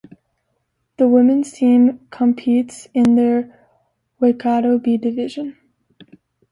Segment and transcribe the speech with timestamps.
[0.97, 3.69] The women's team competes in their
[4.19, 5.57] Waikato B Division.